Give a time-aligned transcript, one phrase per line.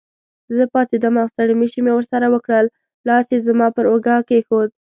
[0.55, 2.65] زه پاڅېدم او ستړي مشي مې ورسره وکړل،
[3.07, 4.69] لاس یې زما پر اوږه کېښود.